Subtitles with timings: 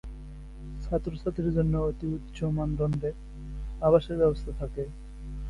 [0.83, 3.15] ছাত্র-ছাত্রীর জন্য অতি উচ্চ মানদণ্ডের
[3.81, 4.83] আবাসের ব্যবস্থা থাকে।